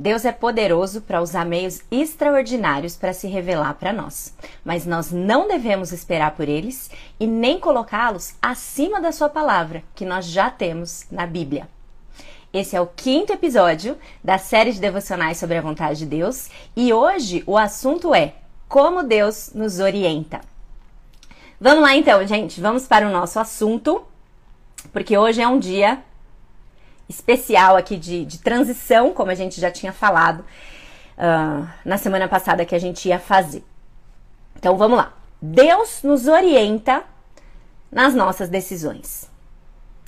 [0.00, 5.46] Deus é poderoso para usar meios extraordinários para se revelar para nós, mas nós não
[5.46, 6.90] devemos esperar por eles
[7.20, 11.68] e nem colocá-los acima da sua palavra, que nós já temos na Bíblia.
[12.50, 16.94] Esse é o quinto episódio da série de devocionais sobre a vontade de Deus e
[16.94, 18.36] hoje o assunto é
[18.70, 20.40] como Deus nos orienta.
[21.60, 24.02] Vamos lá então, gente, vamos para o nosso assunto,
[24.94, 26.02] porque hoje é um dia
[27.10, 32.64] especial aqui de, de transição, como a gente já tinha falado uh, na semana passada
[32.64, 33.64] que a gente ia fazer.
[34.56, 35.12] Então vamos lá.
[35.40, 37.02] Deus nos orienta
[37.90, 39.29] nas nossas decisões.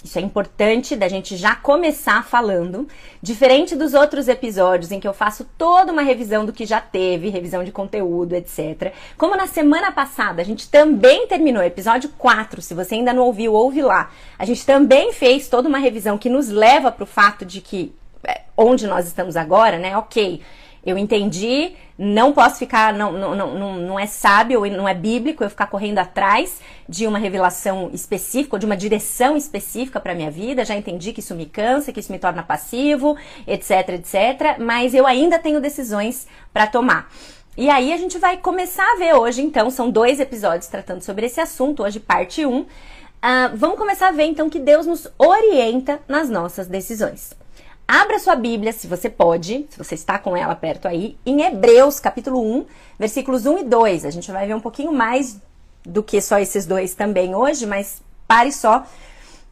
[0.04, 2.88] Isso é importante da gente já começar falando,
[3.22, 7.28] diferente dos outros episódios em que eu faço toda uma revisão do que já teve,
[7.28, 8.92] revisão de conteúdo, etc.
[9.16, 13.52] Como na semana passada a gente também terminou, episódio 4, se você ainda não ouviu,
[13.52, 14.10] ouve lá.
[14.36, 17.94] A gente também fez toda uma revisão que nos leva para o fato de que
[18.24, 19.96] é, onde nós estamos agora, né?
[19.96, 20.40] Ok,
[20.84, 25.50] eu entendi, não posso ficar, não, não, não, não é sábio, não é bíblico eu
[25.50, 30.64] ficar correndo atrás de uma revelação específica, de uma direção específica para minha vida.
[30.64, 33.16] Já entendi que isso me cansa, que isso me torna passivo,
[33.46, 34.58] etc, etc.
[34.58, 37.08] Mas eu ainda tenho decisões para tomar.
[37.56, 41.26] E aí a gente vai começar a ver hoje, então, são dois episódios tratando sobre
[41.26, 42.52] esse assunto, hoje parte 1.
[42.52, 42.60] Um.
[42.60, 42.66] Uh,
[43.54, 47.40] vamos começar a ver então que Deus nos orienta nas nossas decisões.
[47.86, 52.00] Abra sua Bíblia, se você pode, se você está com ela perto aí, em Hebreus,
[52.00, 52.66] capítulo 1,
[52.98, 54.04] versículos 1 e 2.
[54.04, 55.40] A gente vai ver um pouquinho mais
[55.84, 58.86] do que só esses dois também hoje, mas pare só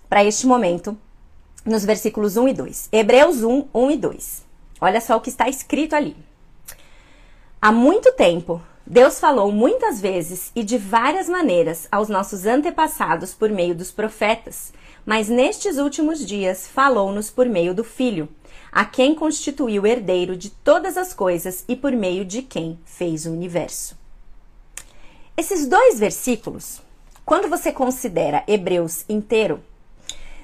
[0.08, 0.96] para este momento
[1.64, 2.88] nos versículos 1 e 2.
[2.92, 4.44] Hebreus 1, 1 e 2.
[4.80, 6.16] Olha só o que está escrito ali.
[7.60, 13.48] Há muito tempo, Deus falou muitas vezes e de várias maneiras aos nossos antepassados por
[13.48, 14.72] meio dos profetas
[15.04, 18.28] mas nestes últimos dias falou-nos por meio do Filho,
[18.70, 23.32] a quem constituiu herdeiro de todas as coisas e por meio de quem fez o
[23.32, 23.98] universo.
[25.36, 26.80] Esses dois versículos,
[27.24, 29.62] quando você considera Hebreus inteiro,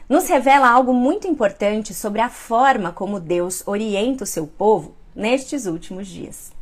[0.08, 5.66] nos revela algo muito importante sobre a forma como Deus orienta o seu povo nestes
[5.66, 6.55] últimos dias.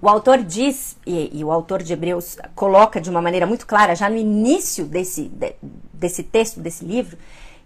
[0.00, 3.94] O autor diz, e, e, o autor de Hebreus coloca de uma maneira muito clara,
[3.94, 5.54] já no início desse, de,
[5.92, 7.16] desse texto, desse livro,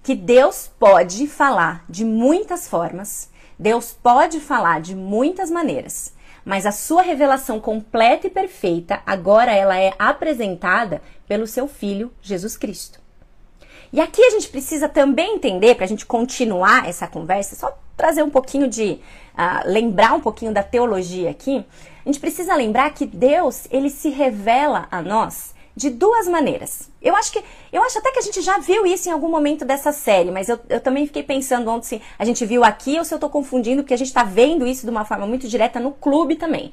[0.03, 6.15] que Deus pode falar de muitas formas, Deus pode falar de muitas maneiras,
[6.45, 12.57] mas a sua revelação completa e perfeita agora ela é apresentada pelo seu filho Jesus
[12.57, 13.01] Cristo.
[13.93, 18.23] E aqui a gente precisa também entender, para a gente continuar essa conversa, só trazer
[18.23, 19.01] um pouquinho de.
[19.33, 21.65] Uh, lembrar um pouquinho da teologia aqui,
[22.05, 26.91] a gente precisa lembrar que Deus, ele se revela a nós de duas maneiras.
[27.01, 29.65] Eu acho que eu acho até que a gente já viu isso em algum momento
[29.65, 33.05] dessa série, mas eu, eu também fiquei pensando ontem se a gente viu aqui ou
[33.05, 35.81] se eu estou confundindo, porque a gente está vendo isso de uma forma muito direta
[35.81, 36.73] no clube também.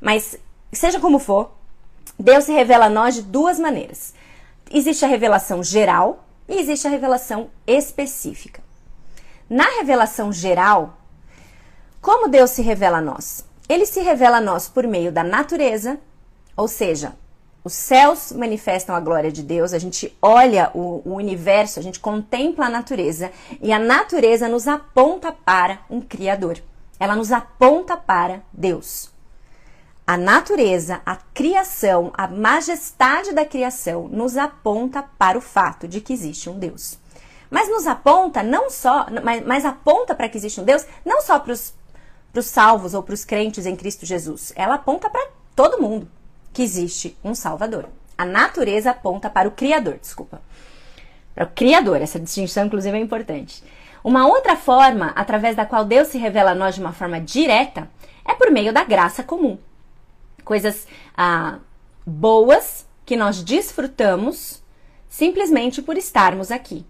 [0.00, 0.38] Mas
[0.72, 1.52] seja como for,
[2.18, 4.14] Deus se revela a nós de duas maneiras.
[4.70, 8.62] Existe a revelação geral e existe a revelação específica.
[9.48, 10.98] Na revelação geral,
[12.00, 13.44] como Deus se revela a nós?
[13.68, 15.98] Ele se revela a nós por meio da natureza,
[16.56, 17.14] ou seja,
[17.62, 22.00] os céus manifestam a glória de Deus, a gente olha o, o, universo, a gente
[22.00, 23.30] contempla a natureza
[23.60, 26.62] e a natureza nos aponta para um Criador.
[26.98, 29.10] Ela nos aponta para Deus.
[30.06, 36.14] A natureza, a criação, a majestade da criação nos aponta para o fato de que
[36.14, 36.98] existe um Deus.
[37.50, 41.38] Mas nos aponta não só, mas, mas aponta para que existe um Deus, não só
[41.38, 41.74] para os
[42.46, 44.52] salvos ou para os crentes em Cristo Jesus.
[44.54, 46.08] Ela aponta para todo mundo
[46.52, 47.88] que existe um Salvador.
[48.16, 50.40] A natureza aponta para o Criador, desculpa.
[51.34, 53.62] Para o Criador, essa distinção inclusive é importante.
[54.02, 57.88] Uma outra forma através da qual Deus se revela a nós de uma forma direta
[58.24, 59.58] é por meio da graça comum.
[60.44, 60.86] Coisas
[61.16, 61.58] ah,
[62.06, 64.62] boas que nós desfrutamos
[65.08, 66.84] simplesmente por estarmos aqui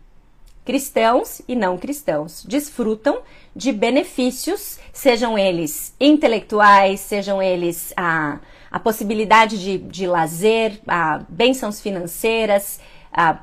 [0.68, 3.22] cristãos e não cristãos desfrutam
[3.56, 8.38] de benefícios, sejam eles intelectuais, sejam eles a,
[8.70, 12.80] a possibilidade de, de lazer, a bênçãos financeiras,
[13.10, 13.38] a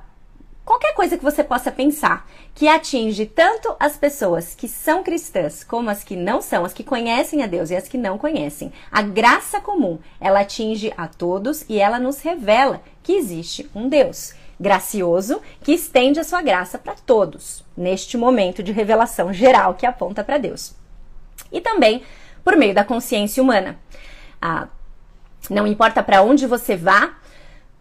[0.63, 5.89] qualquer coisa que você possa pensar que atinge tanto as pessoas que são cristãs como
[5.89, 8.71] as que não são, as que conhecem a Deus e as que não conhecem.
[8.91, 14.35] A graça comum, ela atinge a todos e ela nos revela que existe um Deus
[14.59, 20.23] gracioso que estende a sua graça para todos, neste momento de revelação geral que aponta
[20.23, 20.73] para Deus.
[21.51, 22.03] E também
[22.43, 23.77] por meio da consciência humana.
[24.41, 24.67] Ah,
[25.49, 27.15] não importa para onde você vá,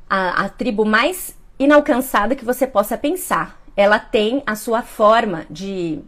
[0.08, 3.60] a, a tribo mais inalcançada que você possa pensar.
[3.76, 6.00] Ela tem a sua forma de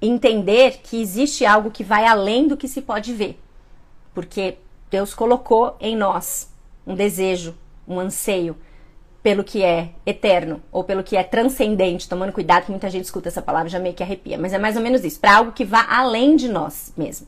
[0.00, 3.40] entender que existe algo que vai além do que se pode ver.
[4.14, 4.58] Porque
[4.90, 6.50] Deus colocou em nós
[6.86, 7.54] um desejo,
[7.86, 8.56] um anseio
[9.26, 13.26] pelo que é eterno ou pelo que é transcendente, tomando cuidado que muita gente escuta
[13.26, 15.64] essa palavra já meio que arrepia, mas é mais ou menos isso, para algo que
[15.64, 17.26] vá além de nós mesmo.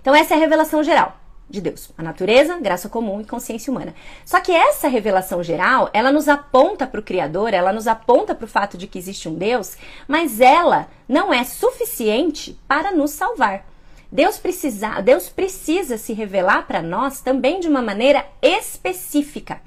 [0.00, 1.16] Então essa é a revelação geral
[1.48, 3.92] de Deus, a natureza, graça comum e consciência humana.
[4.24, 8.44] Só que essa revelação geral, ela nos aponta para o Criador, ela nos aponta para
[8.44, 9.76] o fato de que existe um Deus,
[10.06, 13.66] mas ela não é suficiente para nos salvar.
[14.12, 19.60] Deus precisa, Deus precisa se revelar para nós também de uma maneira específica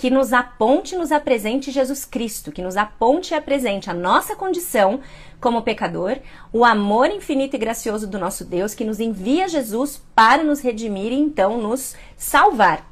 [0.00, 4.34] que nos aponte e nos apresente Jesus Cristo, que nos aponte e apresente a nossa
[4.34, 5.00] condição
[5.38, 6.16] como pecador,
[6.50, 11.12] o amor infinito e gracioso do nosso Deus que nos envia Jesus para nos redimir
[11.12, 12.90] e então nos salvar.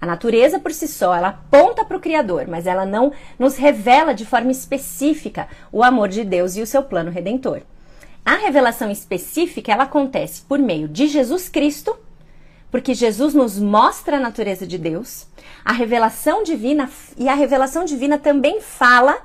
[0.00, 4.14] A natureza por si só, ela aponta para o Criador, mas ela não nos revela
[4.14, 7.62] de forma específica o amor de Deus e o seu plano redentor.
[8.24, 11.98] A revelação específica, ela acontece por meio de Jesus Cristo,
[12.70, 15.26] porque Jesus nos mostra a natureza de Deus,
[15.66, 19.18] a revelação divina e a revelação divina também fala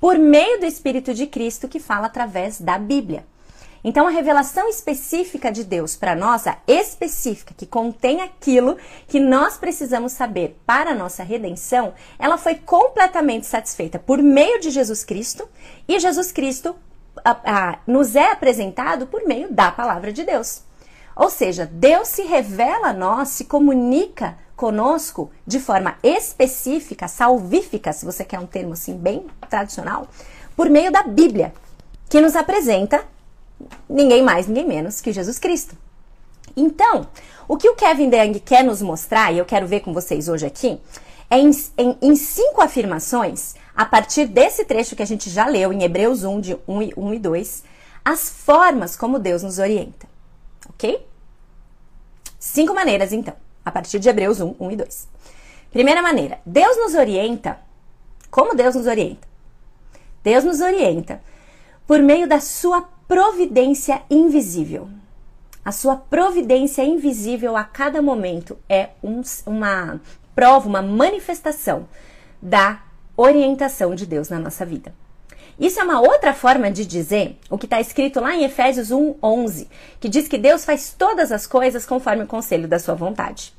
[0.00, 3.24] por meio do Espírito de Cristo que fala através da Bíblia.
[3.84, 8.76] Então, a revelação específica de Deus para nós, a específica, que contém aquilo
[9.06, 14.70] que nós precisamos saber para a nossa redenção, ela foi completamente satisfeita por meio de
[14.70, 15.48] Jesus Cristo
[15.86, 16.74] e Jesus Cristo
[17.24, 20.62] a, a, nos é apresentado por meio da palavra de Deus.
[21.14, 28.04] Ou seja, Deus se revela a nós, se comunica conosco de forma específica, salvífica, se
[28.04, 30.08] você quer um termo assim bem tradicional,
[30.56, 31.52] por meio da Bíblia,
[32.08, 33.04] que nos apresenta
[33.88, 35.76] ninguém mais, ninguém menos que Jesus Cristo.
[36.56, 37.08] Então,
[37.48, 40.46] o que o Kevin DeYoung quer nos mostrar, e eu quero ver com vocês hoje
[40.46, 40.80] aqui,
[41.28, 45.72] é em, em, em, cinco afirmações, a partir desse trecho que a gente já leu
[45.72, 47.64] em Hebreus 1, de 1 e, 1 e 2,
[48.04, 50.06] as formas como Deus nos orienta.
[50.68, 51.04] Ok?
[52.38, 53.34] Cinco maneiras, então
[53.64, 55.08] a partir de Hebreus 1, 1 e 2.
[55.70, 57.58] Primeira maneira, Deus nos orienta.
[58.30, 59.26] Como Deus nos orienta?
[60.22, 61.20] Deus nos orienta
[61.86, 64.88] por meio da sua providência invisível.
[65.64, 70.00] A sua providência invisível a cada momento é um, uma
[70.34, 71.88] prova, uma manifestação
[72.40, 72.82] da
[73.16, 74.94] orientação de Deus na nossa vida.
[75.58, 79.68] Isso é uma outra forma de dizer o que está escrito lá em Efésios 1:11,
[80.00, 83.54] que diz que Deus faz todas as coisas conforme o conselho da sua vontade.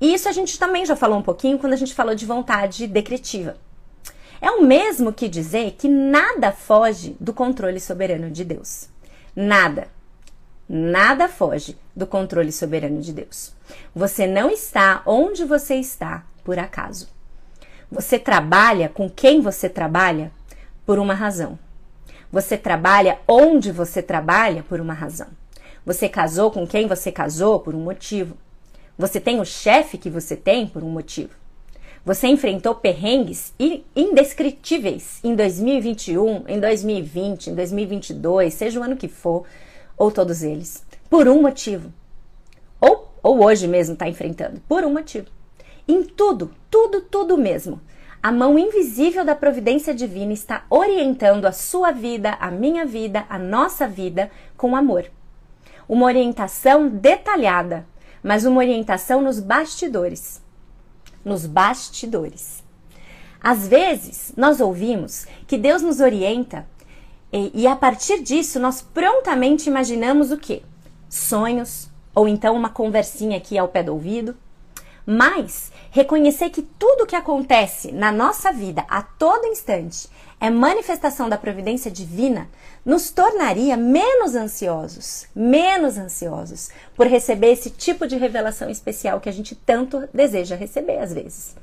[0.00, 2.86] E isso a gente também já falou um pouquinho quando a gente falou de vontade
[2.86, 3.56] decretiva.
[4.40, 8.88] É o mesmo que dizer que nada foge do controle soberano de Deus.
[9.34, 9.86] Nada.
[10.68, 13.52] Nada foge do controle soberano de Deus.
[13.94, 17.08] Você não está onde você está por acaso.
[17.90, 20.32] Você trabalha com quem você trabalha
[20.84, 21.58] por uma razão.
[22.30, 25.28] Você trabalha onde você trabalha por uma razão.
[25.84, 28.36] Você casou com quem você casou por um motivo.
[28.96, 31.30] Você tem o chefe que você tem por um motivo.
[32.04, 33.54] Você enfrentou perrengues
[33.94, 39.44] indescritíveis em 2021, em 2020, em 2022, seja o ano que for,
[39.96, 41.92] ou todos eles, por um motivo.
[42.80, 45.28] Ou, ou hoje mesmo está enfrentando, por um motivo.
[45.86, 47.80] Em tudo, tudo, tudo mesmo.
[48.22, 53.36] A mão invisível da providência divina está orientando a sua vida, a minha vida, a
[53.36, 55.10] nossa vida com amor.
[55.88, 57.84] Uma orientação detalhada,
[58.22, 60.40] mas uma orientação nos bastidores.
[61.24, 62.62] Nos bastidores.
[63.42, 66.64] Às vezes, nós ouvimos que Deus nos orienta
[67.32, 70.62] e, e a partir disso nós prontamente imaginamos o quê?
[71.08, 74.36] Sonhos, ou então uma conversinha aqui ao pé do ouvido,
[75.04, 80.08] mas reconhecer que tudo que acontece na nossa vida a todo instante
[80.40, 82.48] é manifestação da providência divina,
[82.82, 89.32] nos tornaria menos ansiosos, menos ansiosos por receber esse tipo de revelação especial que a
[89.32, 91.54] gente tanto deseja receber às vezes.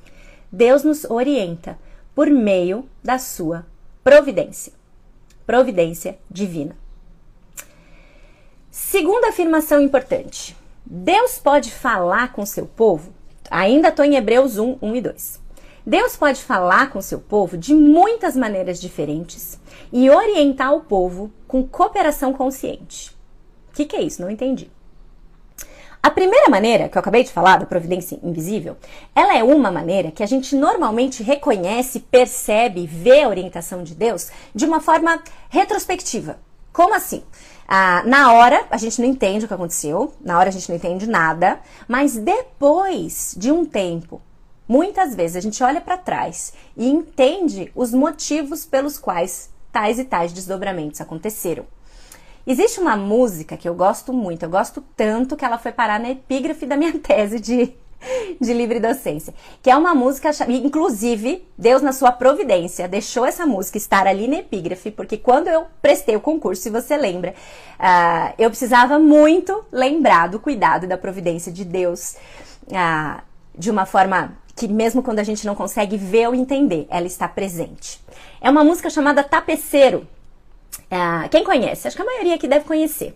[0.51, 1.77] Deus nos orienta
[2.13, 3.65] por meio da sua
[4.03, 4.71] providência.
[5.45, 6.77] Providência divina.
[8.69, 10.55] Segunda afirmação importante.
[10.86, 13.18] Deus pode falar com seu povo
[13.50, 15.41] Ainda estou em Hebreus 1, 1 e 2.
[15.86, 19.60] Deus pode falar com seu povo de muitas maneiras diferentes
[19.91, 23.12] e orientar o povo com cooperação consciente.
[23.72, 24.22] O que, que é isso?
[24.22, 24.70] Não entendi.
[26.01, 28.77] A primeira maneira, que eu acabei de falar, da providência invisível,
[29.13, 34.29] ela é uma maneira que a gente normalmente reconhece, percebe, vê a orientação de Deus
[34.56, 36.39] de uma forma retrospectiva.
[36.72, 37.24] Como assim?
[37.71, 40.75] Ah, na hora, a gente não entende o que aconteceu, na hora a gente não
[40.75, 44.19] entende nada, mas depois de um tempo,
[44.67, 50.03] muitas vezes a gente olha para trás e entende os motivos pelos quais tais e
[50.03, 51.63] tais desdobramentos aconteceram.
[52.47, 56.09] Existe uma música que eu gosto muito, eu gosto tanto que ela foi parar na
[56.09, 57.75] epígrafe da minha tese de,
[58.39, 63.77] de livre docência, que é uma música, inclusive, Deus na sua providência deixou essa música
[63.77, 67.34] estar ali na epígrafe, porque quando eu prestei o concurso, se você lembra,
[67.79, 72.15] uh, eu precisava muito lembrar do cuidado da providência de Deus
[72.68, 73.22] uh,
[73.58, 77.27] de uma forma que mesmo quando a gente não consegue ver ou entender, ela está
[77.27, 78.01] presente.
[78.41, 80.06] É uma música chamada Tapeceiro,
[80.89, 81.88] Uh, quem conhece?
[81.88, 83.15] Acho que a maioria aqui deve conhecer.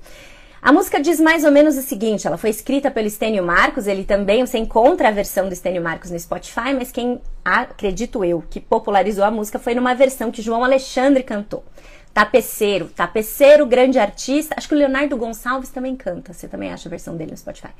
[0.63, 4.05] A música diz mais ou menos o seguinte: ela foi escrita pelo Estênio Marcos, ele
[4.05, 8.61] também, você encontra a versão do Estênio Marcos no Spotify, mas quem, acredito eu, que
[8.61, 11.65] popularizou a música foi numa versão que João Alexandre cantou.
[12.13, 14.55] Tapeceiro, Tapeceiro, grande artista.
[14.57, 17.73] Acho que o Leonardo Gonçalves também canta, você também acha a versão dele no Spotify.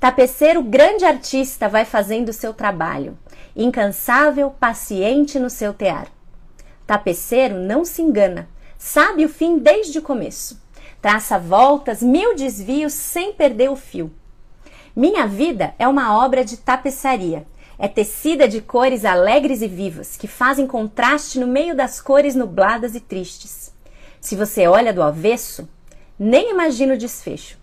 [0.00, 3.18] Tapeceiro, grande artista, vai fazendo o seu trabalho,
[3.54, 6.06] incansável, paciente no seu tear.
[6.86, 8.48] Tapeceiro não se engana,
[8.84, 10.60] Sabe o fim desde o começo.
[11.02, 14.08] Traça voltas, mil desvios sem perder o fio.
[14.94, 17.44] Minha vida é uma obra de tapeçaria.
[17.76, 22.94] É tecida de cores alegres e vivas, que fazem contraste no meio das cores nubladas
[22.94, 23.74] e tristes.
[24.20, 25.68] Se você olha do avesso,
[26.16, 27.58] nem imagina o desfecho.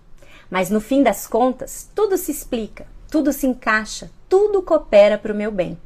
[0.52, 5.36] Mas no fim das contas, tudo se explica, tudo se encaixa, tudo coopera para o
[5.36, 5.80] meu bem.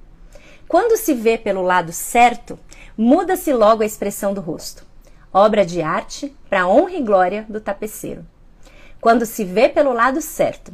[0.67, 2.57] Quando se vê pelo lado certo,
[2.97, 4.91] muda-se logo a expressão do rosto
[5.33, 8.23] obra de arte para honra e glória do tapeceiro.
[9.01, 10.71] Quando se vê pelo lado certo,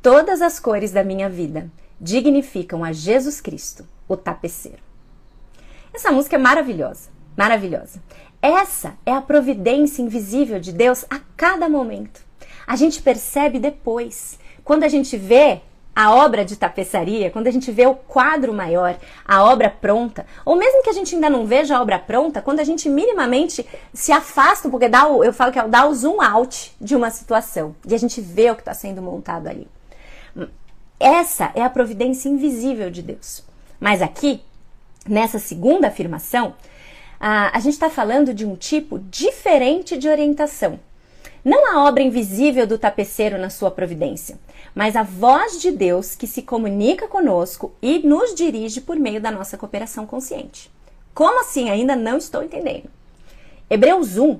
[0.00, 4.78] todas as cores da minha vida dignificam a Jesus Cristo, o tapeceiro.
[5.92, 8.00] Essa música é maravilhosa, maravilhosa.
[8.40, 12.22] Essa é a providência invisível de Deus a cada momento.
[12.66, 14.38] A gente percebe depois.
[14.62, 15.62] Quando a gente vê
[15.98, 20.54] a obra de tapeçaria, quando a gente vê o quadro maior, a obra pronta, ou
[20.54, 24.12] mesmo que a gente ainda não veja a obra pronta, quando a gente minimamente se
[24.12, 27.74] afasta, porque dá o, eu falo que é dar o zoom out de uma situação,
[27.84, 29.66] e a gente vê o que está sendo montado ali.
[31.00, 33.42] Essa é a providência invisível de Deus.
[33.80, 34.40] Mas aqui,
[35.04, 36.54] nessa segunda afirmação,
[37.18, 40.78] a, a gente está falando de um tipo diferente de orientação.
[41.48, 44.38] Não a obra invisível do tapeceiro na sua providência,
[44.74, 49.30] mas a voz de Deus que se comunica conosco e nos dirige por meio da
[49.30, 50.70] nossa cooperação consciente.
[51.14, 51.70] Como assim?
[51.70, 52.90] Ainda não estou entendendo.
[53.70, 54.38] Hebreus 1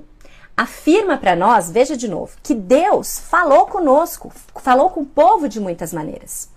[0.55, 5.59] afirma para nós, veja de novo, que Deus falou conosco, falou com o povo de
[5.59, 6.47] muitas maneiras.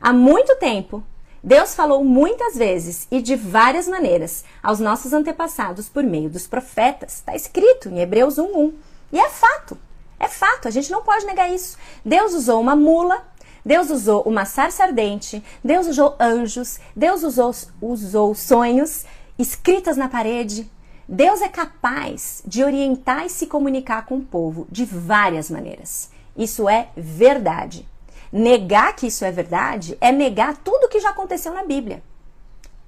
[0.00, 1.04] Há muito tempo,
[1.44, 7.16] Deus falou muitas vezes e de várias maneiras aos nossos antepassados por meio dos profetas.
[7.16, 8.72] Está escrito em Hebreus 1:1.
[9.12, 9.78] E é fato.
[10.18, 11.76] É fato, a gente não pode negar isso.
[12.04, 13.26] Deus usou uma mula,
[13.64, 19.04] Deus usou uma sarça ardente, Deus usou anjos, Deus usou, usou sonhos
[19.38, 20.70] escritas na parede.
[21.08, 26.10] Deus é capaz de orientar e se comunicar com o povo de várias maneiras.
[26.36, 27.86] Isso é verdade.
[28.32, 32.02] Negar que isso é verdade é negar tudo o que já aconteceu na Bíblia.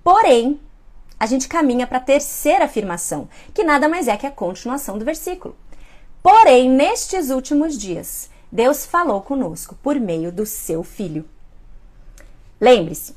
[0.03, 0.61] Porém,
[1.19, 5.05] a gente caminha para a terceira afirmação, que nada mais é que a continuação do
[5.05, 5.57] versículo.
[6.25, 11.29] Porém, nestes últimos dias, Deus falou conosco por meio do seu filho.
[12.59, 13.15] Lembre-se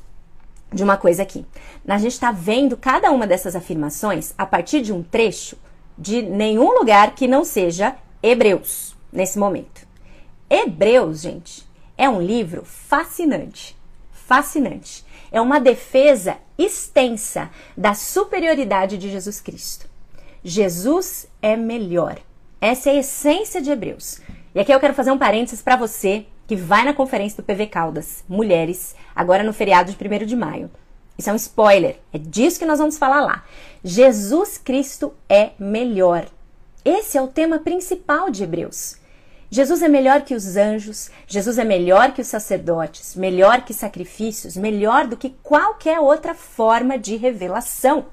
[0.70, 1.46] de uma coisa aqui.
[1.86, 5.56] A gente está vendo cada uma dessas afirmações a partir de um trecho
[5.96, 9.88] de nenhum lugar que não seja Hebreus, nesse momento.
[10.50, 13.74] Hebreus, gente, é um livro fascinante.
[14.12, 15.02] Fascinante.
[15.32, 19.88] É uma defesa extensa da superioridade de Jesus Cristo.
[20.44, 22.18] Jesus é melhor.
[22.60, 24.20] Essa é a essência de Hebreus.
[24.52, 27.66] E aqui eu quero fazer um parênteses para você que vai na conferência do PV
[27.66, 30.68] Caldas, Mulheres, agora no feriado de 1 de maio.
[31.16, 33.44] Isso é um spoiler, é disso que nós vamos falar lá.
[33.84, 36.26] Jesus Cristo é melhor.
[36.84, 38.96] Esse é o tema principal de Hebreus.
[39.50, 44.56] Jesus é melhor que os anjos, Jesus é melhor que os sacerdotes, melhor que sacrifícios,
[44.56, 48.06] melhor do que qualquer outra forma de revelação.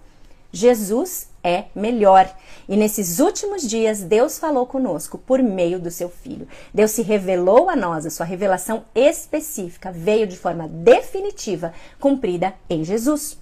[0.51, 2.27] Jesus é melhor.
[2.67, 6.47] E nesses últimos dias, Deus falou conosco por meio do seu Filho.
[6.73, 12.83] Deus se revelou a nós, a sua revelação específica veio de forma definitiva, cumprida em
[12.83, 13.37] Jesus.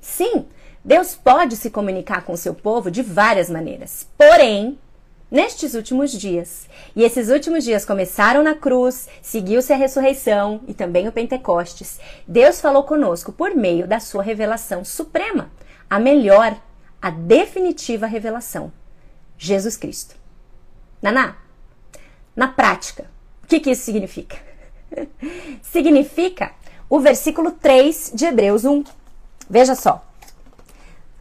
[0.00, 0.46] Sim,
[0.84, 4.08] Deus pode se comunicar com seu povo de várias maneiras.
[4.16, 4.78] Porém,
[5.30, 11.06] nestes últimos dias, e esses últimos dias começaram na cruz, seguiu-se a ressurreição e também
[11.06, 15.50] o Pentecostes, Deus falou conosco por meio da sua revelação suprema,
[15.88, 16.56] a melhor,
[17.00, 18.72] a definitiva revelação:
[19.36, 20.16] Jesus Cristo.
[21.00, 21.36] Naná,
[22.34, 23.10] na prática,
[23.42, 24.36] o que, que isso significa?
[25.62, 26.52] significa
[26.88, 28.84] o versículo 3 de Hebreus 1.
[29.48, 30.04] Veja só.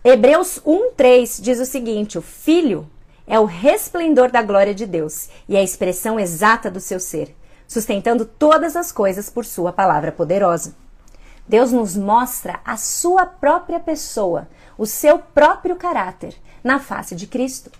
[0.04, 2.90] Hebreus 1:3 diz o seguinte: o filho
[3.28, 7.36] é o resplendor da glória de Deus e a expressão exata do seu ser,
[7.68, 10.76] sustentando todas as coisas por sua palavra poderosa.
[11.46, 17.72] Deus nos mostra a sua própria pessoa, o seu próprio caráter na face de Cristo.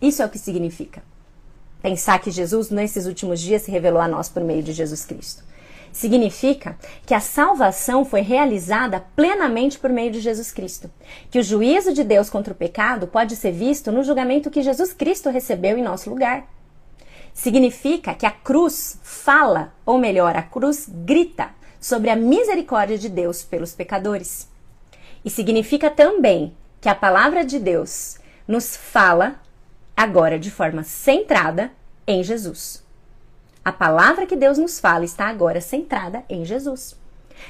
[0.00, 1.02] Isso é o que significa.
[1.82, 5.44] Pensar que Jesus, nesses últimos dias, se revelou a nós por meio de Jesus Cristo.
[5.92, 10.90] Significa que a salvação foi realizada plenamente por meio de Jesus Cristo.
[11.30, 14.92] Que o juízo de Deus contra o pecado pode ser visto no julgamento que Jesus
[14.92, 16.48] Cristo recebeu em nosso lugar.
[17.32, 23.42] Significa que a cruz fala, ou melhor, a cruz grita sobre a misericórdia de Deus
[23.42, 24.48] pelos pecadores.
[25.24, 29.40] E significa também que a palavra de Deus nos fala
[29.96, 31.70] agora de forma centrada
[32.06, 32.84] em Jesus.
[33.64, 36.96] A palavra que Deus nos fala está agora centrada em Jesus.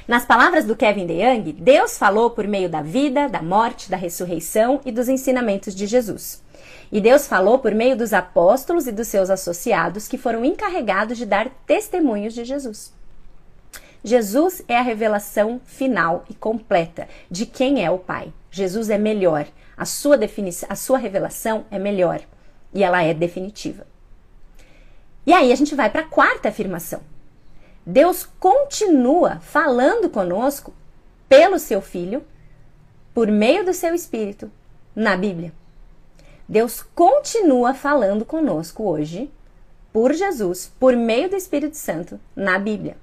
[0.07, 4.81] Nas palavras do Kevin DeYoung, Deus falou por meio da vida, da morte, da ressurreição
[4.85, 6.43] e dos ensinamentos de Jesus.
[6.93, 11.26] E Deus falou por meio dos apóstolos e dos seus associados que foram encarregados de
[11.26, 12.93] dar testemunhos de Jesus.
[14.05, 18.31] Jesus é a revelação final e completa de quem é o Pai.
[18.51, 19.47] Jesus é melhor.
[19.75, 22.21] A sua definição, a sua revelação é melhor
[22.75, 23.87] e ela é definitiva.
[25.27, 27.01] E aí a gente vai para a quarta afirmação.
[27.87, 30.75] Deus continua falando conosco
[31.27, 32.23] pelo seu Filho,
[33.15, 34.53] por meio do seu Espírito,
[34.95, 35.51] na Bíblia.
[36.47, 39.31] Deus continua falando conosco hoje,
[39.91, 42.99] por Jesus, por meio do Espírito Santo, na Bíblia.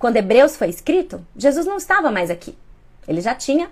[0.00, 2.56] Quando Hebreus foi escrito, Jesus não estava mais aqui.
[3.06, 3.70] Ele já tinha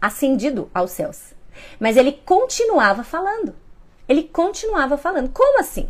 [0.00, 1.32] ascendido aos céus.
[1.78, 3.54] Mas ele continuava falando.
[4.08, 5.30] Ele continuava falando.
[5.30, 5.88] Como assim?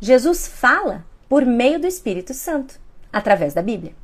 [0.00, 2.80] Jesus fala por meio do Espírito Santo,
[3.12, 3.94] através da Bíblia.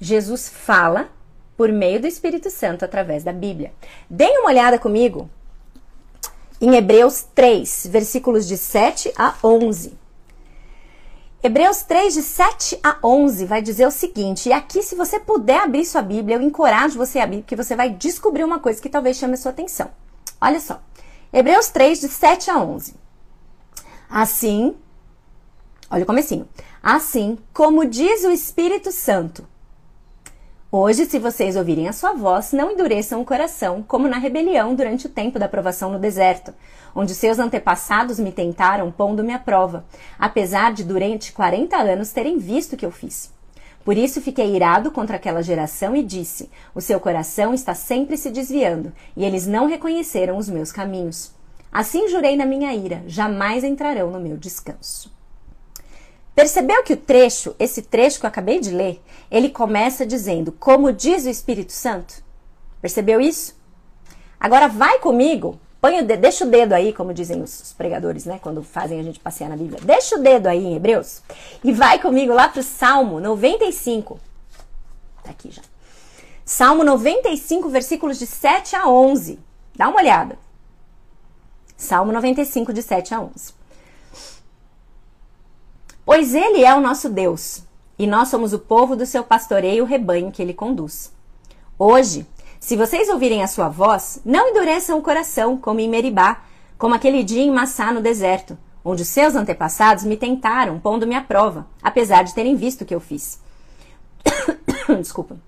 [0.00, 1.08] Jesus fala
[1.56, 3.72] por meio do Espírito Santo através da Bíblia.
[4.10, 5.30] Deem uma olhada comigo
[6.60, 9.96] em Hebreus 3, versículos de 7 a 11.
[11.42, 15.62] Hebreus 3, de 7 a 11, vai dizer o seguinte, e aqui, se você puder
[15.62, 18.90] abrir sua Bíblia, eu encorajo você a abrir, porque você vai descobrir uma coisa que
[18.90, 19.90] talvez chame a sua atenção.
[20.40, 20.82] Olha só,
[21.32, 22.94] Hebreus 3, de 7 a 11.
[24.10, 24.76] Assim,
[25.90, 26.48] Olha o comecinho.
[26.80, 29.44] Assim como diz o Espírito Santo.
[30.70, 35.06] Hoje, se vocês ouvirem a sua voz, não endureçam o coração, como na rebelião durante
[35.06, 36.54] o tempo da provação no deserto,
[36.94, 39.84] onde seus antepassados me tentaram pondo-me à prova,
[40.18, 43.32] apesar de durante 40 anos terem visto o que eu fiz.
[43.84, 48.30] Por isso fiquei irado contra aquela geração e disse: O seu coração está sempre se
[48.30, 51.32] desviando, e eles não reconheceram os meus caminhos.
[51.72, 55.12] Assim jurei na minha ira: jamais entrarão no meu descanso.
[56.34, 60.92] Percebeu que o trecho, esse trecho que eu acabei de ler, ele começa dizendo, como
[60.92, 62.22] diz o Espírito Santo?
[62.80, 63.58] Percebeu isso?
[64.38, 68.38] Agora vai comigo, põe o dedo, deixa o dedo aí, como dizem os pregadores, né,
[68.42, 69.80] quando fazem a gente passear na Bíblia.
[69.82, 71.22] Deixa o dedo aí em Hebreus
[71.64, 74.20] e vai comigo lá para o Salmo 95.
[75.22, 75.62] Tá aqui já.
[76.44, 79.38] Salmo 95, versículos de 7 a 11.
[79.76, 80.38] Dá uma olhada.
[81.76, 83.54] Salmo 95, de 7 a 11.
[86.04, 87.62] Pois ele é o nosso Deus,
[87.98, 91.12] e nós somos o povo do seu pastoreio, o rebanho que ele conduz.
[91.78, 92.26] Hoje,
[92.60, 96.42] se vocês ouvirem a sua voz, não endureçam o coração, como em Meribá,
[96.76, 101.66] como aquele dia em Massá no deserto, onde seus antepassados me tentaram, pondo-me à prova,
[101.82, 103.40] apesar de terem visto o que eu fiz.
[105.00, 105.38] Desculpa.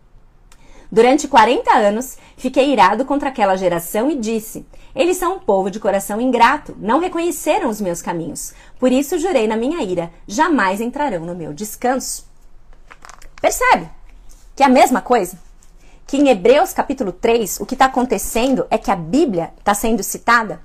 [0.91, 5.79] Durante 40 anos, fiquei irado contra aquela geração e disse: Eles são um povo de
[5.79, 8.55] coração ingrato, não reconheceram os meus caminhos.
[8.79, 12.27] Por isso jurei na minha ira: jamais entrarão no meu descanso.
[13.41, 13.89] Percebe
[14.57, 15.39] que é a mesma coisa?
[16.07, 20.03] Que em Hebreus capítulo 3, o que está acontecendo é que a Bíblia está sendo
[20.03, 20.61] citada.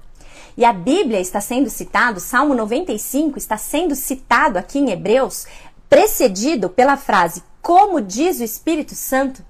[0.57, 5.45] E a Bíblia está sendo citado, Salmo 95 está sendo citado aqui em Hebreus,
[5.87, 9.45] precedido pela frase: Como diz o Espírito Santo?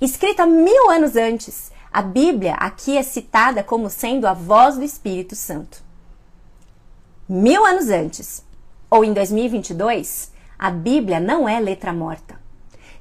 [0.00, 5.34] Escrita mil anos antes, a Bíblia aqui é citada como sendo a voz do Espírito
[5.34, 5.82] Santo.
[7.28, 8.44] Mil anos antes,
[8.90, 12.43] ou em 2022, a Bíblia não é letra morta.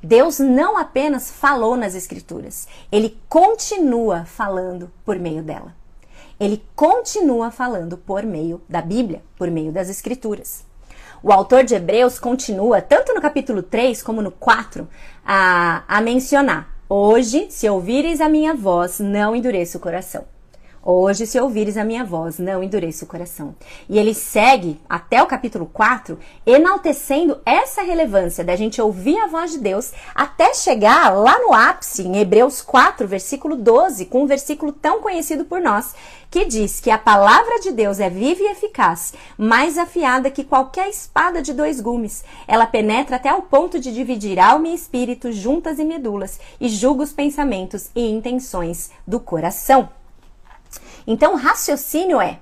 [0.03, 5.73] Deus não apenas falou nas Escrituras, ele continua falando por meio dela.
[6.37, 10.65] Ele continua falando por meio da Bíblia, por meio das Escrituras.
[11.21, 14.85] O autor de Hebreus continua, tanto no capítulo 3 como no 4,
[15.25, 20.25] a, a mencionar: Hoje, se ouvires a minha voz, não endureça o coração.
[20.85, 23.55] Hoje, se ouvires a minha voz, não endureça o coração.
[23.87, 29.53] E ele segue até o capítulo 4, enaltecendo essa relevância da gente ouvir a voz
[29.53, 34.73] de Deus, até chegar lá no ápice, em Hebreus 4, versículo 12, com um versículo
[34.73, 35.95] tão conhecido por nós,
[36.29, 40.89] que diz que a palavra de Deus é viva e eficaz, mais afiada que qualquer
[40.89, 42.25] espada de dois gumes.
[42.45, 47.03] Ela penetra até o ponto de dividir alma e espírito, juntas e medulas, e julga
[47.03, 49.87] os pensamentos e intenções do coração.
[51.05, 52.39] Então, o raciocínio é: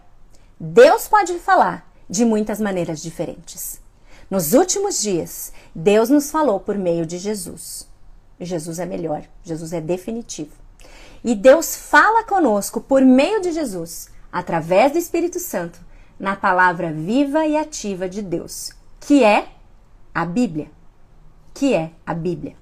[0.59, 3.81] Deus pode falar de muitas maneiras diferentes.
[4.29, 7.87] Nos últimos dias, Deus nos falou por meio de Jesus.
[8.39, 10.51] Jesus é melhor, Jesus é definitivo.
[11.23, 15.79] E Deus fala conosco por meio de Jesus, através do Espírito Santo,
[16.19, 19.49] na palavra viva e ativa de Deus, que é
[20.13, 20.71] a Bíblia.
[21.53, 22.55] Que é a Bíblia.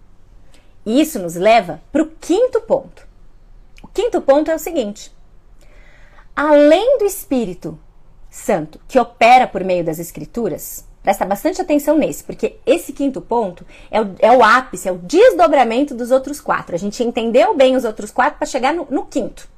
[0.85, 3.07] E isso nos leva para o quinto ponto.
[3.83, 5.13] O quinto ponto é o seguinte:
[6.39, 7.77] além do Espírito
[8.29, 13.65] Santo, que opera por meio das Escrituras, presta bastante atenção nesse, porque esse quinto ponto
[13.91, 16.73] é o, é o ápice, é o desdobramento dos outros quatro.
[16.73, 19.49] A gente entendeu bem os outros quatro para chegar no, no quinto.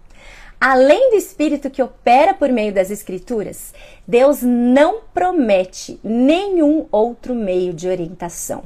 [0.59, 3.75] Além do Espírito que opera por meio das Escrituras,
[4.07, 8.63] Deus não promete nenhum outro meio de orientação.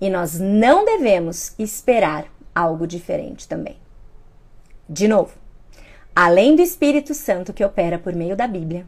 [0.00, 3.76] E nós não devemos esperar algo diferente também.
[4.88, 5.32] De novo,
[6.16, 8.86] além do Espírito Santo que opera por meio da Bíblia,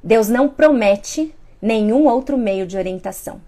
[0.00, 3.40] Deus não promete nenhum outro meio de orientação.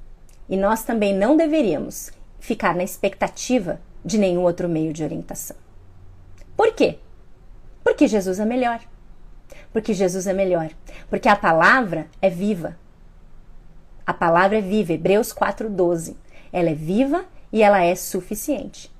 [0.48, 5.56] E nós também não deveríamos ficar na expectativa de nenhum outro meio de orientação.
[6.56, 6.98] Por quê?
[7.84, 8.80] Porque Jesus é melhor.
[9.72, 10.70] Porque Jesus é melhor.
[11.08, 12.76] Porque a palavra é viva.
[14.04, 16.16] A palavra é viva, Hebreus 4:12.
[16.52, 18.90] Ela é viva e ela é suficiente.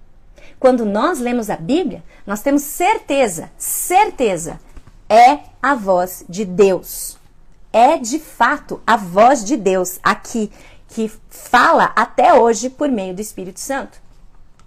[0.58, 4.58] Quando nós lemos a Bíblia, nós temos certeza, certeza,
[5.08, 7.16] é a voz de Deus.
[7.72, 10.50] É de fato a voz de Deus aqui,
[10.88, 14.00] que fala até hoje por meio do Espírito Santo.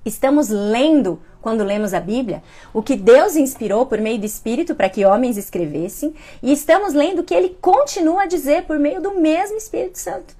[0.05, 4.89] Estamos lendo, quando lemos a Bíblia, o que Deus inspirou por meio do Espírito para
[4.89, 9.19] que homens escrevessem, e estamos lendo o que ele continua a dizer por meio do
[9.19, 10.35] mesmo Espírito Santo.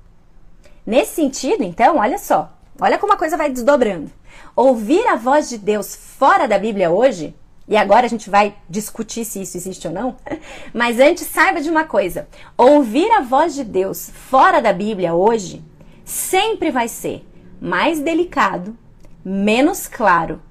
[0.86, 4.12] Nesse sentido, então, olha só, olha como a coisa vai desdobrando.
[4.56, 7.36] Ouvir a voz de Deus fora da Bíblia hoje,
[7.68, 10.18] e agora a gente vai discutir se isso existe ou não,
[10.74, 15.63] mas antes saiba de uma coisa: ouvir a voz de Deus fora da Bíblia hoje
[16.04, 17.26] sempre vai ser
[17.62, 18.76] mais delicado,
[19.24, 20.42] menos claro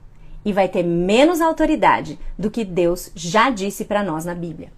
[0.45, 4.73] e vai ter menos autoridade do que Deus já disse para nós na Bíblia.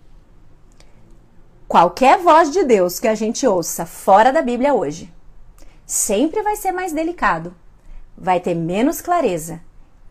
[1.69, 5.13] Qualquer voz de Deus que a gente ouça fora da Bíblia hoje
[5.87, 7.55] sempre vai ser mais delicado,
[8.17, 9.61] vai ter menos clareza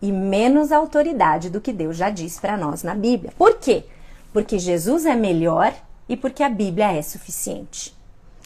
[0.02, 3.34] e menos autoridade do que Deus já disse para nós na Bíblia.
[3.38, 3.86] Por quê?
[4.32, 5.74] Porque Jesus é melhor
[6.08, 7.96] e porque a Bíblia é suficiente.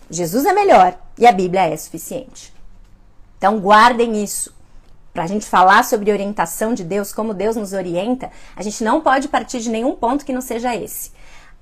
[0.10, 2.54] Jesus é melhor e a Bíblia é suficiente.
[3.38, 4.54] Então guardem isso.
[5.14, 9.00] Para a gente falar sobre orientação de Deus, como Deus nos orienta, a gente não
[9.00, 11.12] pode partir de nenhum ponto que não seja esse.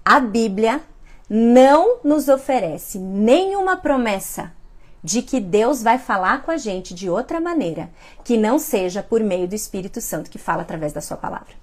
[0.06, 0.82] A Bíblia
[1.30, 4.54] não nos oferece nenhuma promessa
[5.04, 7.90] de que Deus vai falar com a gente de outra maneira,
[8.24, 11.62] que não seja por meio do Espírito Santo que fala através da Sua palavra.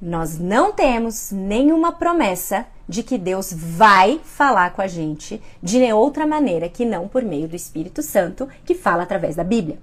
[0.00, 6.26] Nós não temos nenhuma promessa de que Deus vai falar com a gente de outra
[6.26, 9.78] maneira que não por meio do Espírito Santo que fala através da Bíblia.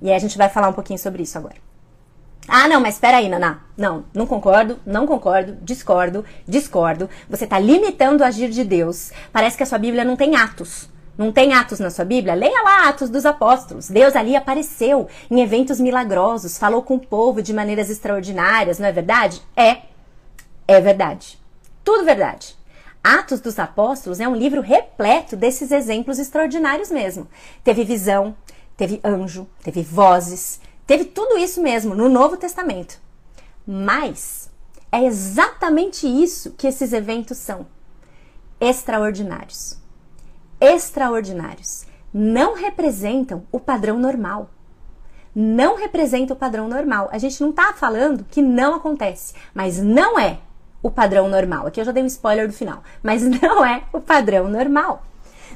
[0.00, 1.56] E aí a gente vai falar um pouquinho sobre isso agora.
[2.46, 3.60] Ah, não, mas espera aí, Naná.
[3.76, 7.08] Não, não concordo, não concordo, discordo, discordo.
[7.28, 9.10] Você está limitando o agir de Deus.
[9.32, 10.88] Parece que a sua Bíblia não tem atos.
[11.16, 12.34] Não tem Atos na sua Bíblia?
[12.34, 13.88] Leia lá Atos dos Apóstolos.
[13.88, 18.92] Deus ali apareceu em eventos milagrosos, falou com o povo de maneiras extraordinárias, não é
[18.92, 19.40] verdade?
[19.56, 19.82] É.
[20.66, 21.38] É verdade.
[21.84, 22.56] Tudo verdade.
[23.02, 27.28] Atos dos Apóstolos é um livro repleto desses exemplos extraordinários mesmo.
[27.62, 28.34] Teve visão,
[28.76, 32.98] teve anjo, teve vozes, teve tudo isso mesmo no Novo Testamento.
[33.64, 34.50] Mas
[34.90, 37.66] é exatamente isso que esses eventos são:
[38.60, 39.83] extraordinários
[40.64, 41.86] extraordinários.
[42.12, 44.48] Não representam o padrão normal.
[45.34, 47.08] Não representa o padrão normal.
[47.12, 50.38] A gente não está falando que não acontece, mas não é
[50.82, 51.66] o padrão normal.
[51.66, 55.02] Aqui eu já dei um spoiler do final, mas não é o padrão normal.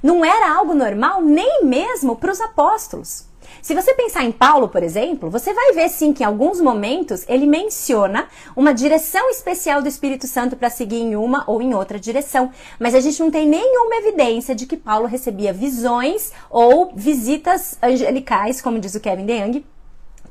[0.02, 3.26] Não era algo normal nem mesmo para os apóstolos.
[3.60, 7.24] Se você pensar em Paulo, por exemplo, você vai ver sim que em alguns momentos
[7.28, 11.98] ele menciona uma direção especial do Espírito Santo para seguir em uma ou em outra
[11.98, 17.76] direção, mas a gente não tem nenhuma evidência de que Paulo recebia visões ou visitas
[17.82, 19.64] angelicais, como diz o Kevin DeYoung,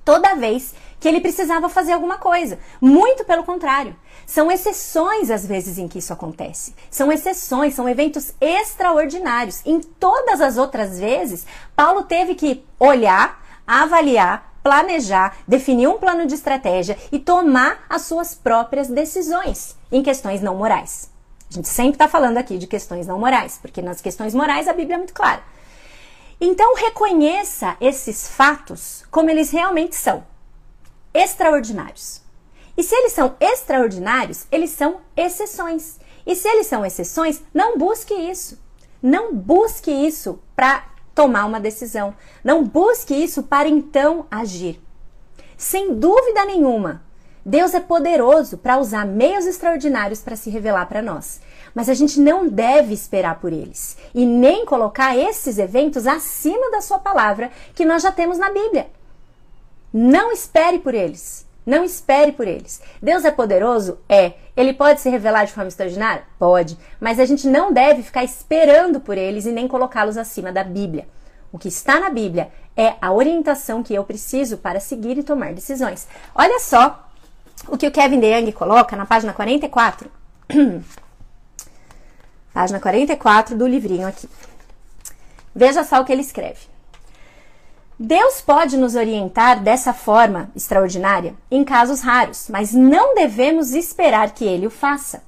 [0.06, 2.58] toda vez que ele precisava fazer alguma coisa.
[2.80, 3.96] Muito pelo contrário.
[4.26, 6.74] São exceções às vezes em que isso acontece.
[6.90, 9.62] São exceções, são eventos extraordinários.
[9.66, 16.34] Em todas as outras vezes, Paulo teve que olhar, avaliar, planejar, definir um plano de
[16.34, 21.10] estratégia e tomar as suas próprias decisões em questões não morais.
[21.50, 24.74] A gente sempre está falando aqui de questões não morais, porque nas questões morais a
[24.74, 25.42] Bíblia é muito clara.
[26.40, 30.24] Então reconheça esses fatos como eles realmente são
[31.14, 32.22] extraordinários.
[32.78, 36.00] E se eles são extraordinários, eles são exceções.
[36.26, 38.60] E se eles são exceções, não busque isso.
[39.02, 42.14] Não busque isso para tomar uma decisão.
[42.44, 44.80] Não busque isso para então agir.
[45.58, 47.02] Sem dúvida nenhuma,
[47.44, 51.40] Deus é poderoso para usar meios extraordinários para se revelar para nós.
[51.74, 56.82] Mas a gente não deve esperar por eles e nem colocar esses eventos acima da
[56.82, 58.88] sua palavra que nós já temos na Bíblia.
[60.00, 61.44] Não espere por eles.
[61.66, 62.80] Não espere por eles.
[63.02, 63.98] Deus é poderoso?
[64.08, 64.34] É.
[64.56, 66.24] Ele pode se revelar de forma extraordinária?
[66.38, 66.78] Pode.
[67.00, 71.08] Mas a gente não deve ficar esperando por eles e nem colocá-los acima da Bíblia.
[71.52, 75.52] O que está na Bíblia é a orientação que eu preciso para seguir e tomar
[75.52, 76.08] decisões.
[76.36, 77.10] Olha só
[77.68, 80.12] o que o Kevin DeYoung coloca na página 44.
[82.54, 84.30] página 44 do livrinho aqui.
[85.56, 86.77] Veja só o que ele escreve.
[88.00, 94.46] Deus pode nos orientar dessa forma extraordinária em casos raros, mas não devemos esperar que
[94.46, 95.24] ele o faça.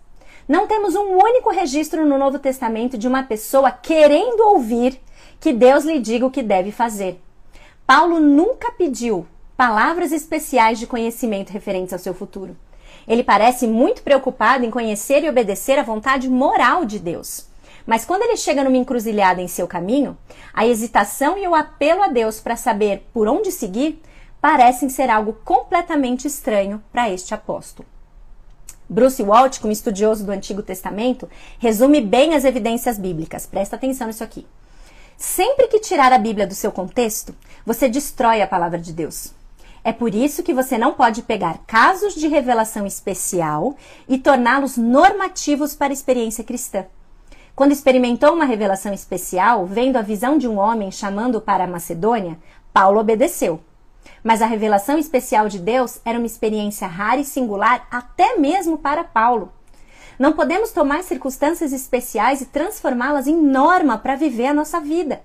[0.47, 5.01] Não temos um único registro no Novo Testamento de uma pessoa querendo ouvir
[5.39, 7.19] que Deus lhe diga o que deve fazer.
[7.87, 9.25] Paulo nunca pediu
[9.57, 12.55] palavras especiais de conhecimento referentes ao seu futuro.
[13.07, 17.48] Ele parece muito preocupado em conhecer e obedecer à vontade moral de Deus.
[17.89, 20.15] Mas quando ele chega numa encruzilhada em seu caminho,
[20.53, 23.99] a hesitação e o apelo a Deus para saber por onde seguir
[24.39, 27.89] parecem ser algo completamente estranho para este apóstolo.
[28.87, 33.47] Bruce Walsh, como estudioso do Antigo Testamento, resume bem as evidências bíblicas.
[33.47, 34.45] Presta atenção nisso aqui.
[35.17, 39.33] Sempre que tirar a Bíblia do seu contexto, você destrói a palavra de Deus.
[39.83, 43.75] É por isso que você não pode pegar casos de revelação especial
[44.07, 46.85] e torná-los normativos para a experiência cristã.
[47.59, 52.39] Quando experimentou uma revelação especial, vendo a visão de um homem chamando para a Macedônia,
[52.71, 53.59] Paulo obedeceu.
[54.23, 59.03] Mas a revelação especial de Deus era uma experiência rara e singular até mesmo para
[59.03, 59.51] Paulo.
[60.17, 65.21] Não podemos tomar circunstâncias especiais e transformá-las em norma para viver a nossa vida.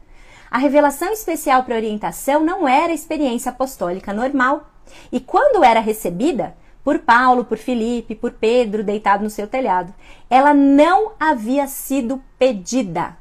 [0.50, 4.72] A revelação especial para orientação não era experiência apostólica normal.
[5.12, 9.92] E quando era recebida, por Paulo, por Felipe, por Pedro, deitado no seu telhado.
[10.28, 13.16] Ela não havia sido pedida.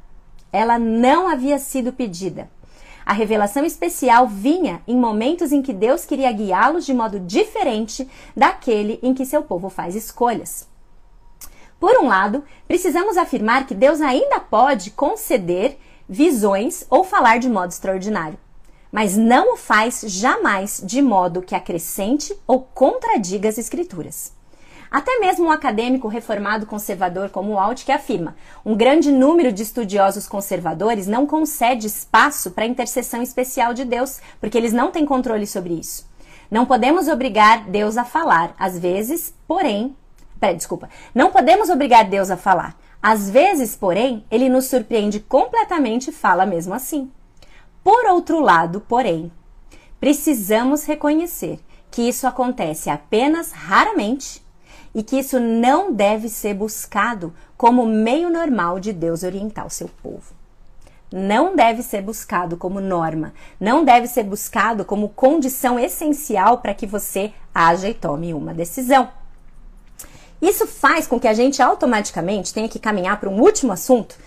[0.52, 2.52] Ela não havia sido pedida.
[3.06, 9.00] A revelação especial vinha em momentos em que Deus queria guiá-los de modo diferente daquele
[9.02, 10.68] em que seu povo faz escolhas.
[11.80, 17.72] Por um lado, precisamos afirmar que Deus ainda pode conceder visões ou falar de modo
[17.72, 18.38] extraordinário
[18.94, 24.32] mas não o faz jamais de modo que acrescente ou contradiga as escrituras.
[24.92, 30.28] Até mesmo um acadêmico reformado conservador como Walt que afirma: um grande número de estudiosos
[30.28, 35.48] conservadores não concede espaço para a intercessão especial de Deus, porque eles não têm controle
[35.48, 36.08] sobre isso.
[36.52, 39.98] Não podemos obrigar Deus a falar, às vezes, porém,
[40.40, 42.78] pera, desculpa, não podemos obrigar Deus a falar.
[43.02, 47.12] Às vezes, porém, ele nos surpreende completamente e fala mesmo assim.
[47.84, 49.32] Por outro lado, porém,
[50.00, 51.60] precisamos reconhecer
[51.92, 54.42] que isso acontece apenas raramente
[54.96, 59.90] e que isso não deve ser buscado como meio normal de Deus orientar o seu
[60.02, 60.34] povo.
[61.12, 66.88] Não deve ser buscado como norma, não deve ser buscado como condição essencial para que
[66.88, 69.10] você haja e tome uma decisão.
[70.42, 74.18] Isso faz com que a gente automaticamente tenha que caminhar para um último assunto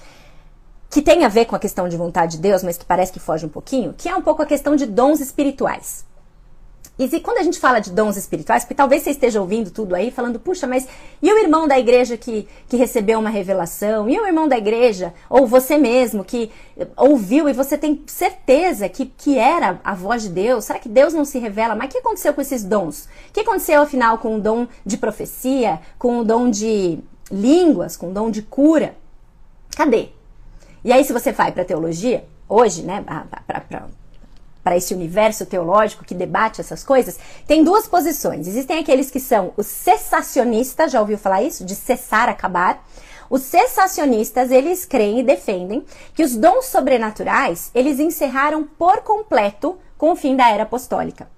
[0.90, 3.20] que tem a ver com a questão de vontade de Deus, mas que parece que
[3.20, 6.04] foge um pouquinho, que é um pouco a questão de dons espirituais.
[6.98, 10.10] E quando a gente fala de dons espirituais, porque talvez você esteja ouvindo tudo aí,
[10.10, 10.88] falando, puxa, mas
[11.20, 14.08] e o irmão da igreja que, que recebeu uma revelação?
[14.08, 15.12] E o irmão da igreja?
[15.28, 16.50] Ou você mesmo que
[16.96, 20.64] ouviu e você tem certeza que, que era a voz de Deus?
[20.64, 21.74] Será que Deus não se revela?
[21.74, 23.04] Mas o que aconteceu com esses dons?
[23.28, 26.98] O que aconteceu, afinal, com o dom de profecia, com o dom de
[27.30, 28.96] línguas, com o dom de cura?
[29.76, 30.08] Cadê?
[30.86, 33.88] E aí, se você vai para teologia, hoje, né, para
[34.62, 38.48] para esse universo teológico que debate essas coisas, tem duas posições.
[38.48, 41.64] Existem aqueles que são os cessacionistas, já ouviu falar isso?
[41.64, 42.84] De cessar, acabar.
[43.30, 50.10] Os cessacionistas, eles creem e defendem que os dons sobrenaturais, eles encerraram por completo com
[50.10, 51.28] o fim da era apostólica.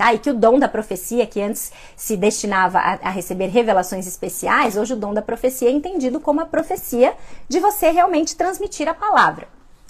[0.00, 0.14] Tá?
[0.14, 4.74] E que o dom da profecia, que antes se destinava a, a, receber revelações especiais,
[4.74, 7.12] hoje o dom da profecia é entendido como a profecia
[7.46, 9.46] de você realmente transmitir a palavra.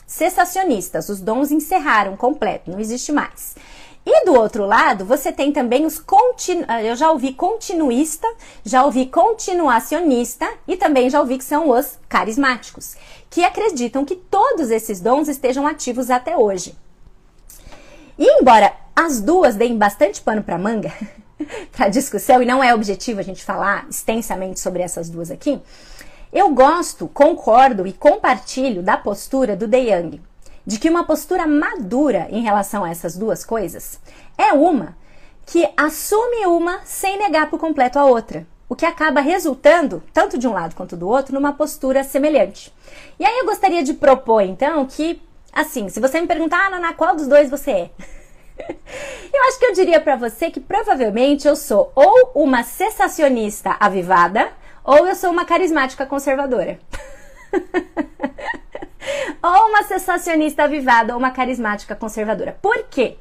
[0.08, 3.54] Cessacionistas, os dons encerraram completo, não existe mais.
[4.04, 6.64] E do outro lado, você tem também os continu...
[6.66, 8.26] Ah, eu já ouvi continuista,
[8.64, 12.96] já ouvi continuacionista e também já ouvi que são os carismáticos,
[13.30, 16.74] que acreditam que todos esses dons estejam ativos até hoje.
[18.20, 20.92] E embora as duas deem bastante pano para manga
[21.72, 25.58] para discussão, e não é objetivo a gente falar extensamente sobre essas duas aqui,
[26.30, 30.20] eu gosto, concordo e compartilho da postura do De Young,
[30.66, 33.98] de que uma postura madura em relação a essas duas coisas
[34.36, 34.94] é uma
[35.46, 40.46] que assume uma sem negar por completo a outra, o que acaba resultando, tanto de
[40.46, 42.70] um lado quanto do outro, numa postura semelhante.
[43.18, 45.20] E aí eu gostaria de propor, então, que,
[45.52, 47.90] assim, se você me perguntar, ah, Naná, qual dos dois você é?
[49.32, 54.48] Eu acho que eu diria para você que provavelmente eu sou ou uma cessacionista avivada
[54.84, 56.78] ou eu sou uma carismática conservadora.
[59.42, 62.58] ou uma cessacionista avivada ou uma carismática conservadora.
[62.60, 63.16] Por quê?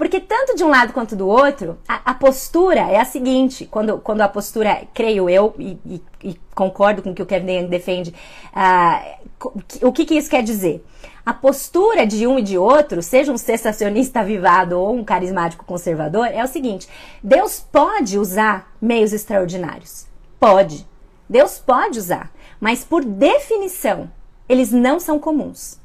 [0.00, 3.98] Porque tanto de um lado quanto do outro, a, a postura é a seguinte: quando,
[3.98, 8.14] quando a postura, creio eu, e, e, e concordo com o que o Kevin defende,
[8.54, 10.82] uh, o que, que isso quer dizer?
[11.24, 16.26] A postura de um e de outro, seja um sensacionista avivado ou um carismático conservador,
[16.26, 16.88] é o seguinte:
[17.22, 20.06] Deus pode usar meios extraordinários.
[20.38, 20.86] Pode.
[21.28, 22.32] Deus pode usar.
[22.58, 24.10] Mas por definição,
[24.48, 25.78] eles não são comuns.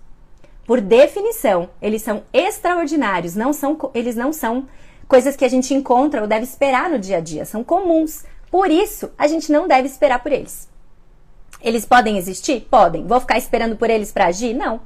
[0.66, 4.68] Por definição, eles são extraordinários, não são, eles não são
[5.08, 8.26] coisas que a gente encontra ou deve esperar no dia a dia, são comuns.
[8.50, 10.68] Por isso, a gente não deve esperar por eles.
[11.62, 12.62] Eles podem existir?
[12.70, 13.06] Podem.
[13.06, 14.54] Vou ficar esperando por eles para agir?
[14.54, 14.82] Não.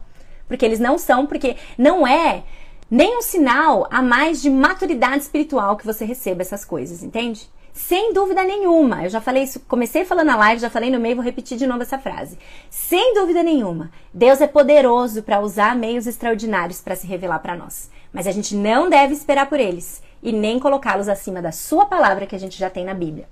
[0.50, 2.44] Porque eles não são, porque não é
[2.92, 7.48] nem um sinal a mais de maturidade espiritual que você receba essas coisas, entende?
[7.72, 11.16] Sem dúvida nenhuma, eu já falei isso, comecei falando na live, já falei no meio,
[11.16, 12.38] vou repetir de novo essa frase.
[12.70, 17.90] Sem dúvida nenhuma, Deus é poderoso para usar meios extraordinários para se revelar para nós.
[18.12, 22.26] Mas a gente não deve esperar por eles e nem colocá-los acima da sua palavra
[22.26, 23.30] que a gente já tem na Bíblia.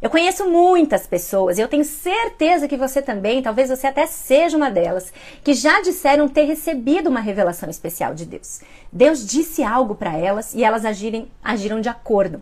[0.00, 4.70] Eu conheço muitas pessoas, eu tenho certeza que você também, talvez você até seja uma
[4.70, 8.60] delas, que já disseram ter recebido uma revelação especial de Deus.
[8.92, 12.40] Deus disse algo para elas e elas agirem, agiram de acordo.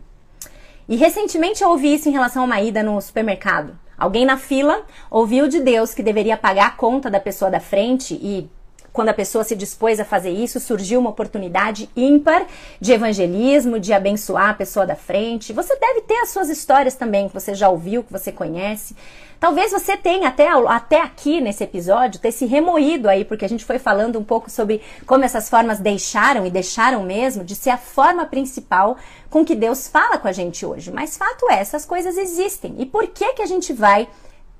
[0.86, 3.76] E recentemente eu ouvi isso em relação a uma ida no supermercado.
[3.96, 8.12] Alguém na fila ouviu de Deus que deveria pagar a conta da pessoa da frente
[8.14, 8.50] e
[8.96, 12.46] quando a pessoa se dispôs a fazer isso, surgiu uma oportunidade ímpar
[12.80, 15.52] de evangelismo, de abençoar a pessoa da frente.
[15.52, 18.96] Você deve ter as suas histórias também, que você já ouviu, que você conhece.
[19.38, 23.66] Talvez você tenha até, até aqui nesse episódio ter se remoído aí, porque a gente
[23.66, 27.76] foi falando um pouco sobre como essas formas deixaram e deixaram mesmo de ser a
[27.76, 28.96] forma principal
[29.28, 30.90] com que Deus fala com a gente hoje.
[30.90, 32.76] Mas fato é, essas coisas existem.
[32.78, 34.08] E por que que a gente vai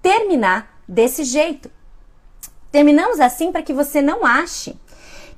[0.02, 1.70] terminar desse jeito?
[2.76, 4.76] Terminamos assim para que você não ache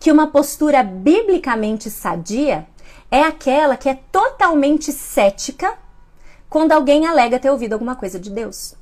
[0.01, 2.67] que uma postura biblicamente sadia
[3.13, 5.73] é aquela que é totalmente cética
[6.51, 8.75] quando alguém alega ter ouvido alguma coisa de Deus.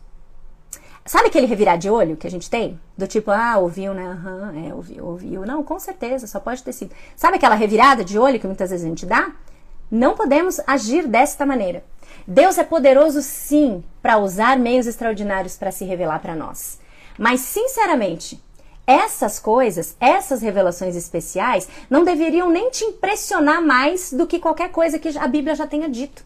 [1.05, 2.81] Sabe aquele revirar de olho que a gente tem?
[2.97, 4.07] Do tipo, ah, ouviu, né?
[4.07, 5.45] Aham, uhum, é, ouviu, ouviu.
[5.45, 6.95] Não, com certeza, só pode ter sido.
[7.14, 9.33] Sabe aquela revirada de olho que muitas vezes a gente dá?
[9.90, 11.85] Não podemos agir desta maneira.
[12.27, 16.81] Deus é poderoso sim para usar meios extraordinários para se revelar para nós.
[17.19, 18.42] Mas, sinceramente,
[18.87, 24.99] essas coisas, essas revelações especiais, não deveriam nem te impressionar mais do que qualquer coisa
[24.99, 26.25] que a Bíblia já tenha dito.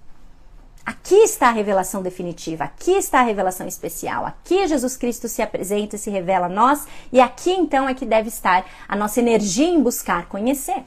[0.85, 5.97] Aqui está a revelação definitiva, aqui está a revelação especial, aqui Jesus Cristo se apresenta
[5.97, 9.69] e se revela a nós, e aqui então é que deve estar a nossa energia
[9.69, 10.83] em buscar conhecer.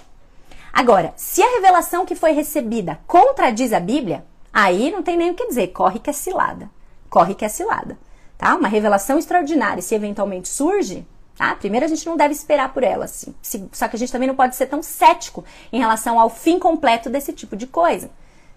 [0.74, 5.36] Agora, se a revelação que foi recebida contradiz a Bíblia, aí não tem nem o
[5.36, 6.70] que dizer, corre que é cilada.
[7.10, 7.98] Corre que é cilada.
[8.38, 8.56] Tá?
[8.56, 11.06] Uma revelação extraordinária, se eventualmente surge,
[11.38, 11.56] Tá?
[11.56, 13.34] Primeiro, a gente não deve esperar por ela, assim.
[13.72, 17.10] só que a gente também não pode ser tão cético em relação ao fim completo
[17.10, 18.12] desse tipo de coisa,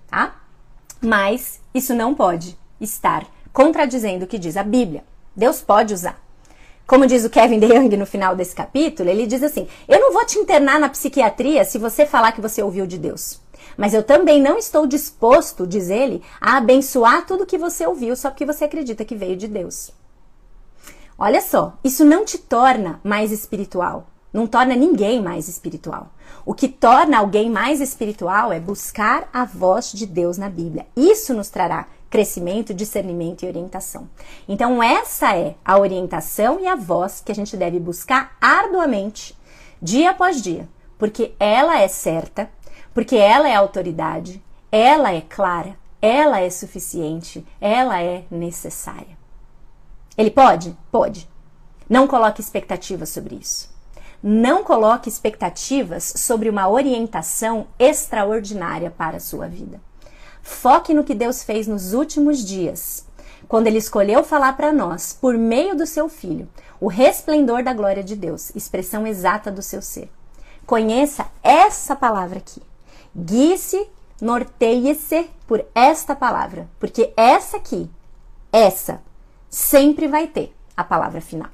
[0.08, 0.36] tá?
[1.00, 5.04] Mas isso não pode estar contradizendo o que diz a Bíblia.
[5.34, 6.20] Deus pode usar.
[6.86, 10.24] Como diz o Kevin DeYoung no final desse capítulo, ele diz assim: Eu não vou
[10.24, 13.40] te internar na psiquiatria se você falar que você ouviu de Deus.
[13.76, 18.30] Mas eu também não estou disposto, diz ele, a abençoar tudo que você ouviu só
[18.30, 19.90] porque você acredita que veio de Deus.
[21.18, 26.10] Olha só, isso não te torna mais espiritual, não torna ninguém mais espiritual.
[26.44, 30.86] O que torna alguém mais espiritual é buscar a voz de Deus na Bíblia.
[30.94, 34.10] Isso nos trará crescimento, discernimento e orientação.
[34.46, 39.34] Então, essa é a orientação e a voz que a gente deve buscar arduamente,
[39.80, 42.50] dia após dia, porque ela é certa,
[42.92, 49.15] porque ela é autoridade, ela é clara, ela é suficiente, ela é necessária.
[50.16, 50.76] Ele pode?
[50.90, 51.28] Pode.
[51.88, 53.68] Não coloque expectativas sobre isso.
[54.22, 59.80] Não coloque expectativas sobre uma orientação extraordinária para a sua vida.
[60.42, 63.06] Foque no que Deus fez nos últimos dias,
[63.46, 66.48] quando Ele escolheu falar para nós, por meio do seu Filho,
[66.80, 70.10] o resplendor da glória de Deus, expressão exata do seu ser.
[70.66, 72.62] Conheça essa palavra aqui.
[73.14, 73.88] Guie-se,
[74.20, 77.88] norteie-se por esta palavra, porque essa aqui,
[78.52, 79.00] essa,
[79.56, 81.50] sempre vai ter a palavra final.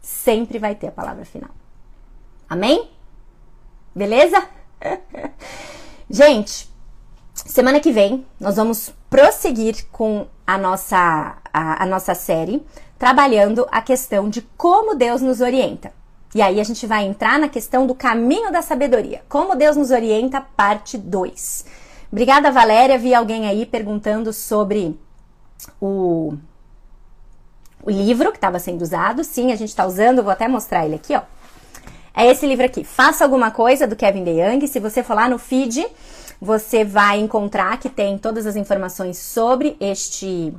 [0.00, 1.50] Sempre vai ter a palavra final.
[2.48, 2.90] Amém?
[3.94, 4.46] Beleza?
[6.08, 6.68] Gente,
[7.34, 12.64] Semana que vem nós vamos prosseguir com a nossa, a, a, nossa série,
[12.96, 15.92] trabalhando a questão de como Deus nos orienta.
[16.32, 19.22] E aí a gente vai entrar na questão do caminho da sabedoria.
[19.28, 21.66] Como Deus nos orienta, parte 2.
[22.10, 22.98] Obrigada, Valéria.
[22.98, 24.98] Vi alguém aí perguntando sobre
[25.80, 26.34] o,
[27.84, 29.22] o livro que estava sendo usado.
[29.22, 31.22] Sim, a gente está usando, vou até mostrar ele aqui, ó.
[32.16, 34.66] É esse livro aqui, Faça Alguma Coisa, do Kevin DeYoung.
[34.66, 35.84] Se você for lá no feed,
[36.40, 40.54] você vai encontrar que tem todas as informações sobre este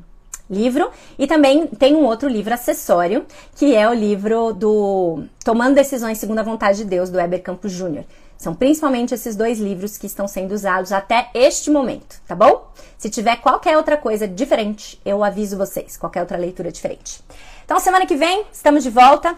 [0.49, 6.17] livro e também tem um outro livro acessório, que é o livro do Tomando Decisões
[6.17, 8.03] Segundo a Vontade de Deus, do Weber Campos Jr.
[8.37, 12.71] São principalmente esses dois livros que estão sendo usados até este momento, tá bom?
[12.97, 17.21] Se tiver qualquer outra coisa diferente, eu aviso vocês, qualquer outra leitura diferente.
[17.63, 19.35] Então, semana que vem, estamos de volta,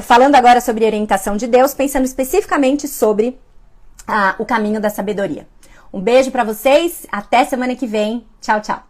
[0.00, 3.38] falando agora sobre orientação de Deus, pensando especificamente sobre
[4.06, 5.46] ah, o caminho da sabedoria.
[5.92, 8.24] Um beijo para vocês, até semana que vem.
[8.40, 8.89] Tchau, tchau.